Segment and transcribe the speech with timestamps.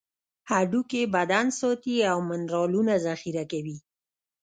[0.51, 3.77] هډوکي بدن ساتي او منرالونه ذخیره کوي.